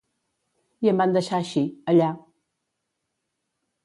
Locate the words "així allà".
1.39-2.07